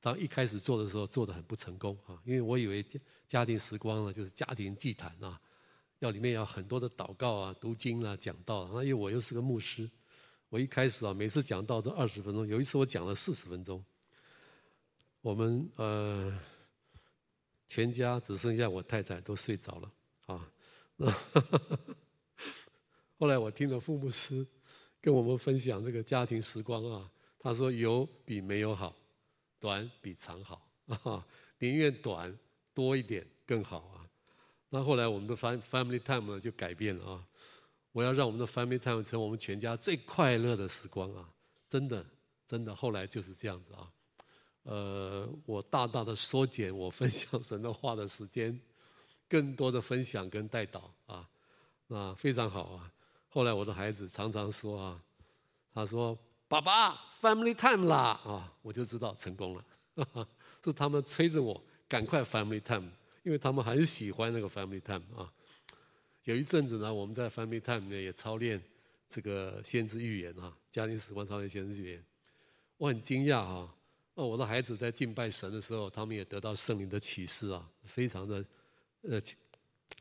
[0.00, 2.98] 当一开始做的时候，做的很不成功啊，因为我以为家
[3.28, 5.40] 家庭时光呢，就是家庭祭坛啊，
[6.00, 8.70] 要里面要很多的祷告啊、读经啊、讲道啊。
[8.74, 9.88] 那因为我又是个牧师。
[10.52, 13.82] 我一开始啊，每次讲到这二十分钟，有一次我讲了四十分钟。
[15.22, 16.38] 我们呃，
[17.66, 19.90] 全家只剩下我太太都睡着了
[20.26, 20.52] 啊。
[23.18, 24.46] 后来我听了傅牧师
[25.00, 28.94] 跟我们分享这个家庭时光啊，他说有比没有好，
[29.58, 30.68] 短比长好
[31.02, 31.26] 啊，
[31.60, 32.38] 宁愿短
[32.74, 34.06] 多一点更好啊。
[34.68, 37.26] 那后来我们的 family time 呢就改变了啊。
[37.92, 41.28] 我要让我们的 family time 成为我们全家最快乐的时光啊！
[41.68, 42.04] 真的，
[42.46, 43.90] 真的，后来就是这样子啊。
[44.64, 48.58] 呃，我大大的缩减我分享神的话的时间，
[49.28, 51.28] 更多的分享跟带导啊，
[51.88, 52.92] 那非常好啊。
[53.28, 55.02] 后来我的孩子常常说啊，
[55.74, 56.16] 他说
[56.48, 59.64] ：“爸爸，family time 啦！”啊，我就知道成功了，
[60.62, 62.88] 是他们催着我赶快 family time，
[63.22, 65.32] 因为他们很喜欢那个 family time 啊。
[66.24, 68.62] 有一阵子呢，我们在 Family Time 里面也操练
[69.08, 72.04] 这个先知预言啊，家庭时光操练先知预言。
[72.76, 73.74] 我很惊讶啊，
[74.14, 78.44] 哦，我的孩子在敬拜神的时候，他们也得到圣灵的启示啊，非常的
[79.02, 79.20] 呃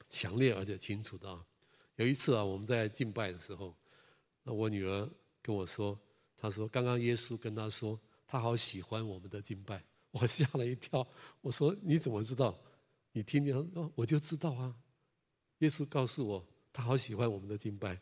[0.08, 1.44] 强烈而且清楚的啊。
[1.96, 3.76] 有一次啊，我们在敬拜的时候，
[4.44, 5.10] 那我女儿
[5.42, 6.00] 跟我说，
[6.38, 11.08] 她说刚刚耶稣跟她说，她好喜欢我们的敬拜， 我吓了一跳。
[11.42, 12.60] 我说你怎么知道？
[13.12, 13.56] 你听见？
[13.96, 14.76] 我就知道啊。
[15.62, 18.00] 耶稣告诉我，他好喜欢我们的敬拜。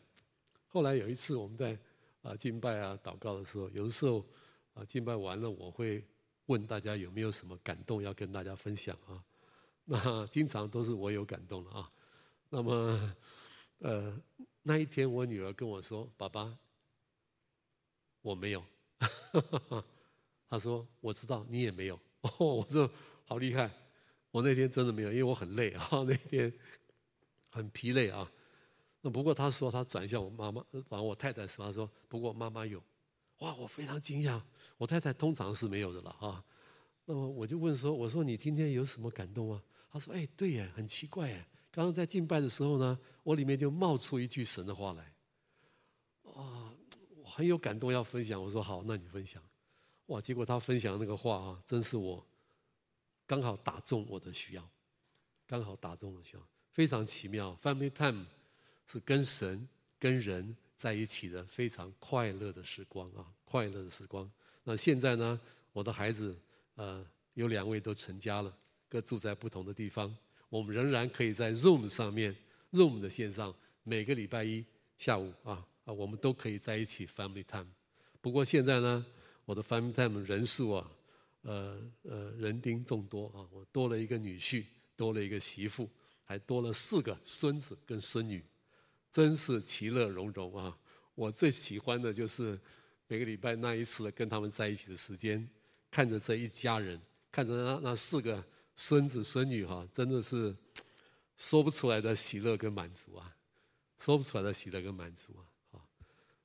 [0.66, 1.78] 后来有一次我们在
[2.22, 4.26] 啊敬拜啊祷告的时候，有的时候
[4.72, 6.02] 啊敬拜完了，我会
[6.46, 9.22] 问大家有没有什么感动要跟大家分享啊。
[9.84, 11.92] 那经常都是我有感动了啊。
[12.48, 13.14] 那么
[13.78, 14.18] 呃
[14.62, 16.56] 那一天我女儿跟我说：“爸爸，
[18.22, 18.64] 我没有。
[20.48, 22.00] ”她说：“我知道你也没有。”
[22.38, 22.90] 我说
[23.26, 23.70] ：“好厉害！
[24.30, 26.50] 我那天真的没有，因为我很累啊那天。”
[27.50, 28.30] 很疲累啊，
[29.02, 32.82] 那不过他说他转向我妈妈，反正我太太说他说不过妈妈有，
[33.40, 34.40] 哇，我非常惊讶，
[34.78, 36.42] 我太太通常是没有的了啊。
[37.04, 39.62] 那么我就问说，我说你今天有什么感动啊？
[39.90, 45.02] 他说哎，对耶，很奇怪耶，刚刚在敬拜的时候呢，我里面就冒出一句神的话来，
[46.32, 46.72] 啊，
[47.16, 48.40] 我很有感动要分享。
[48.40, 49.42] 我说好，那你分享。
[50.06, 52.24] 哇，结果他分享那个话啊，真是我
[53.26, 54.70] 刚好打中我的需要，
[55.46, 56.42] 刚好打中我的需要。
[56.80, 58.24] 非常奇妙，Family Time
[58.86, 64.26] 是跟神、跟人在一起的非常快乐的时光啊，快乐的时光。
[64.64, 65.38] 那现在呢，
[65.74, 66.34] 我的孩子
[66.76, 68.56] 呃有两位都成家了，
[68.88, 70.16] 各住在不同的地方。
[70.48, 72.34] 我们仍然可以在 Zoom 上面
[72.72, 74.64] ，Zoom 的线上，每个礼拜一
[74.96, 77.68] 下午啊啊，我们都可以在一起 Family Time。
[78.22, 79.04] 不过现在呢，
[79.44, 80.90] 我的 Family Time 人数啊，
[81.42, 84.64] 呃呃人丁众多啊，我多了一个女婿，
[84.96, 85.86] 多了一个媳妇。
[86.30, 88.40] 还多了四个孙子跟孙女，
[89.10, 90.78] 真是其乐融融啊！
[91.16, 92.56] 我最喜欢的就是
[93.08, 95.50] 每个礼拜那一次跟他们在一起的时间，
[95.90, 98.44] 看着这一家人，看着那那四个
[98.76, 100.54] 孙子孙女哈，真的是
[101.36, 103.36] 说不出来的喜乐跟满足啊，
[103.98, 105.42] 说不出来的喜乐跟满足啊！
[105.72, 105.82] 啊，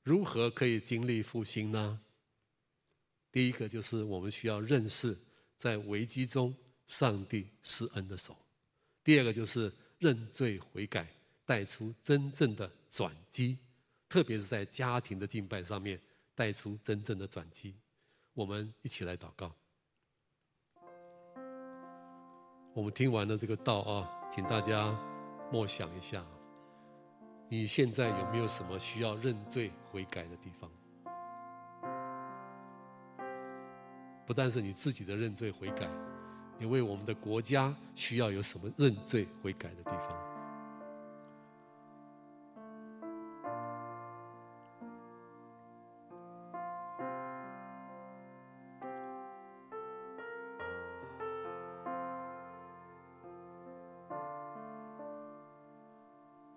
[0.02, 2.00] 如何可以经历复兴呢？
[3.30, 5.16] 第一个就是我们需要认识
[5.56, 6.52] 在危机中
[6.88, 8.36] 上帝施恩的手。
[9.06, 11.06] 第二个就是认罪悔改，
[11.44, 13.56] 带出真正的转机，
[14.08, 16.00] 特别是在家庭的敬拜上面
[16.34, 17.76] 带出真正的转机。
[18.34, 19.54] 我们一起来祷告。
[22.74, 24.90] 我们听完了这个道啊，请大家
[25.52, 26.26] 默想一下，
[27.48, 30.68] 你现在有没有什么需要认罪悔改的地方？
[34.26, 35.88] 不但是你自己的认罪悔改。
[36.58, 40.16] 你为我们的国家需要有什么认罪悔改的地方？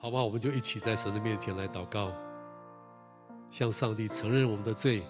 [0.01, 0.23] 好不好？
[0.23, 2.11] 我们就一起在神的面前来祷告，
[3.51, 5.03] 向上帝承认我们的罪，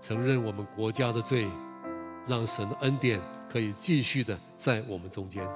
[0.00, 1.46] 承认我们国家的罪，
[2.26, 3.20] 让神恩典。
[3.52, 5.46] 可以继续的在我们中间。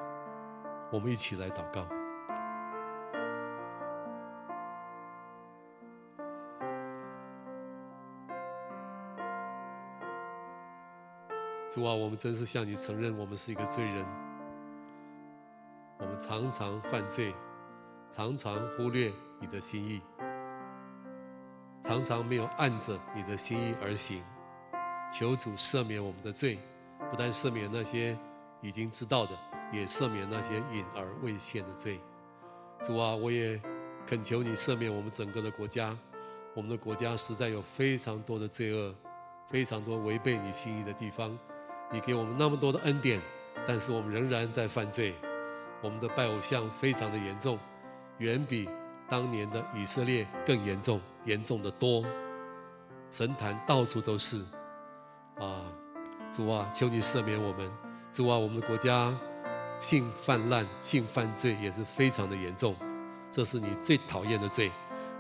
[0.93, 1.89] 我们一起来祷告。
[11.71, 14.05] 主啊我们真是向你承认我们是一个罪人。
[15.99, 17.35] 我们常常犯罪
[18.15, 20.03] 常常忽略你的心意
[21.83, 24.23] 常常没有按着你的心意而行。
[25.11, 26.59] 求主赦免我们的罪
[27.11, 28.17] 不但赦免那些
[28.61, 29.33] 已经知道的，
[29.73, 32.01] 也赦免那些隐而未现的罪。
[32.83, 33.61] 主啊，我也
[34.07, 35.97] 恳求你赦免我们整个的国家。
[36.55, 38.95] 我们的国家实在有非常多的罪恶，
[39.51, 41.39] 非常多违背你心意的地方。
[41.93, 43.21] 你给我们那么多的恩典，
[43.67, 45.15] 但是我们仍然在犯罪。
[45.83, 47.59] 我们的拜偶像非常的严重，
[48.19, 48.69] 远比
[49.09, 52.03] 当年的以色列更严重，严重的多。
[53.11, 54.43] 神坛到处都是。
[55.39, 55.61] 啊，
[56.31, 57.71] 主啊，求你赦免我们。
[58.13, 59.15] 主啊，我们的国家
[59.79, 62.75] 性泛滥、性犯罪也是非常的严重，
[63.31, 64.71] 这是你最讨厌的罪。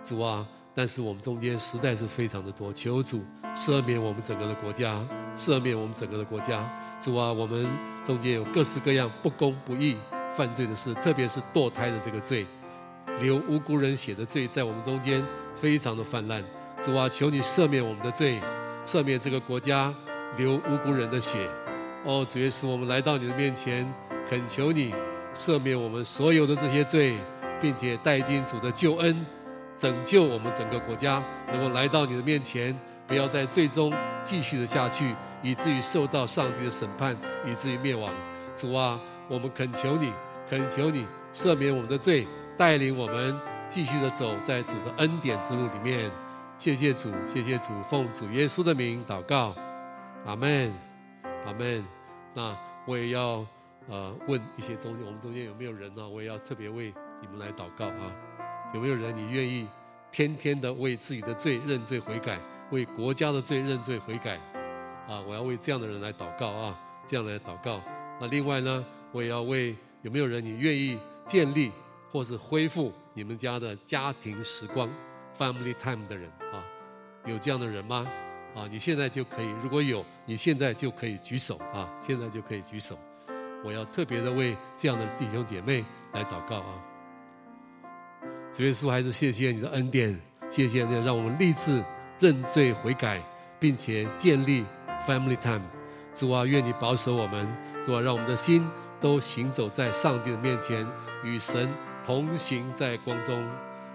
[0.03, 2.73] 主啊，但是我们中间实在是非常的多。
[2.73, 6.67] 求主赦免我们整个的国家，赦免我们整个的国家。
[6.99, 7.67] 主啊，我们
[8.03, 9.97] 中间有各式各样不公不义、
[10.35, 12.47] 犯罪的事，特别是堕胎的这个罪，
[13.21, 15.23] 流无辜人血的罪，在我们中间
[15.55, 16.43] 非常的泛滥。
[16.81, 18.41] 主啊，求你赦免我们的罪，
[18.87, 19.95] 赦免这个国家。
[20.37, 21.49] 流无辜人的血，
[22.05, 23.91] 哦，主耶稣，我们来到你的面前，
[24.29, 24.95] 恳求你
[25.35, 27.17] 赦免我们所有的这些罪，
[27.61, 29.25] 并且带进主的救恩，
[29.77, 37.17] 拯救我们整个国家，能够来到你的面前，不要在最终继续的下去，以至于受到上帝的审判，
[37.47, 38.13] 以至于灭亡。
[38.55, 40.13] 主啊，我们恳求你，
[40.49, 42.27] 恳求你赦免我们的罪，
[42.57, 43.35] 带领我们
[43.69, 46.11] 继续的走在主的恩典之路里面。
[46.59, 49.55] 谢谢主，谢谢主，奉主耶稣的名祷告。
[50.27, 50.73] 阿门，
[51.47, 51.85] 阿门。
[52.35, 53.47] 那我也要
[53.89, 56.07] 呃问一些中间，我们中间有没有人呢？
[56.07, 58.13] 我也要特别为你们来祷告啊。
[58.75, 59.69] 有没有人你愿意
[60.11, 64.37] 天天的为自己的罪认罪悔改，为国家的罪认罪悔改？
[65.09, 67.81] 啊，我要为这样的人来祷告啊，这样来祷告。
[68.21, 71.71] 那另外呢，我也要为有没有人你愿意建立
[72.11, 74.91] 或是恢复你们家的家庭时光
[75.39, 76.65] （family time） 的人啊？
[77.25, 78.05] 有这样的人吗？
[78.57, 81.87] 啊，你现在就可以，如果有，你现在就可以举手啊！
[82.01, 82.99] 现在就可以举手。
[83.63, 86.73] 我要特别的为这样的弟兄姐妹来祷告啊！
[88.51, 91.85] 主耶稣，还是谢谢你的恩典，谢谢你让我们立志
[92.19, 93.23] 认罪悔改，
[93.61, 94.65] 并且建立
[95.07, 95.61] family time。
[96.15, 97.47] 主啊，愿你保守我们，
[97.85, 98.67] 主啊，让我们的心
[98.99, 100.87] 都行走在上帝的面前，
[101.23, 101.71] 与神
[102.07, 103.47] 同行在光中。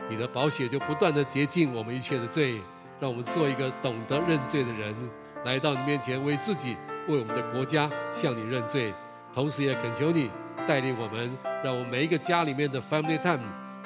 [0.07, 2.62] 你的宝血就不断的洁净我们一切的罪。
[3.02, 4.95] 让我们做一个懂得认罪的人，
[5.43, 6.78] 来到你面前，为自己、
[7.08, 8.93] 为我们的国家向你认罪，
[9.34, 10.30] 同时也恳求你
[10.68, 13.41] 带领我们，让我们每一个家里面的 family time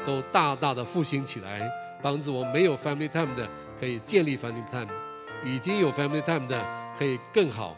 [0.06, 3.48] 都大大的复兴起来，帮助我们没有 family time 的
[3.80, 4.90] 可以建立 family time，
[5.46, 6.62] 已经有 family time 的
[7.00, 7.74] 可以更好，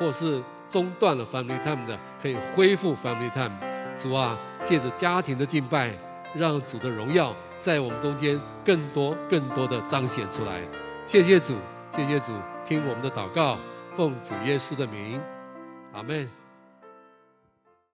[0.00, 3.52] 或是中断了 family time 的可以恢复 family time。
[3.94, 5.92] 主啊，借着家庭的敬拜。
[6.38, 10.62] 让主的荣耀在我们中间更多、更多的彰显出来。
[11.04, 11.54] 谢谢主，
[11.94, 12.32] 谢谢主，
[12.64, 13.58] 听我们的祷告，
[13.94, 15.20] 奉主耶稣的名，
[15.92, 16.47] 阿门。